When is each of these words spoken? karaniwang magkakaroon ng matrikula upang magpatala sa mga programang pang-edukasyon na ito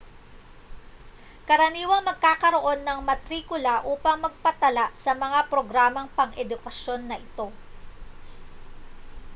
karaniwang 1.47 2.01
magkakaroon 2.09 2.79
ng 2.83 2.99
matrikula 3.09 3.75
upang 3.93 4.17
magpatala 4.25 4.85
sa 5.03 5.11
mga 5.23 5.39
programang 5.51 6.09
pang-edukasyon 6.17 7.01
na 7.05 7.17
ito 7.27 7.47